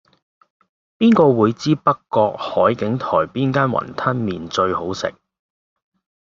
[0.97, 5.13] 邊個會知道北角海景台邊間雲吞麵最好食